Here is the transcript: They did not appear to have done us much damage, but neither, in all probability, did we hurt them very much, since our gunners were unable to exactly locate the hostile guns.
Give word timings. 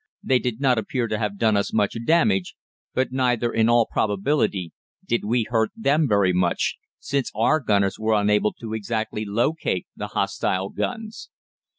They 0.23 0.39
did 0.39 0.59
not 0.59 0.79
appear 0.79 1.07
to 1.07 1.19
have 1.19 1.37
done 1.37 1.55
us 1.55 1.71
much 1.71 1.95
damage, 2.07 2.55
but 2.95 3.11
neither, 3.11 3.53
in 3.53 3.69
all 3.69 3.85
probability, 3.85 4.73
did 5.07 5.23
we 5.23 5.45
hurt 5.47 5.69
them 5.75 6.07
very 6.07 6.33
much, 6.33 6.77
since 6.97 7.31
our 7.35 7.59
gunners 7.59 7.99
were 7.99 8.19
unable 8.19 8.53
to 8.53 8.73
exactly 8.73 9.25
locate 9.25 9.85
the 9.95 10.07
hostile 10.07 10.69
guns. 10.69 11.29